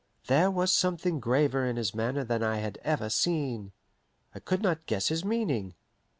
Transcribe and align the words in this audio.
There 0.25 0.49
was 0.49 0.73
something 0.73 1.19
graver 1.19 1.63
in 1.63 1.75
his 1.75 1.93
manner 1.93 2.23
than 2.23 2.41
I 2.41 2.57
had 2.57 2.79
ever 2.81 3.07
seen. 3.07 3.71
I 4.33 4.39
could 4.39 4.63
not 4.63 4.87
guess 4.87 5.09
his 5.09 5.23
meaning. 5.23 5.75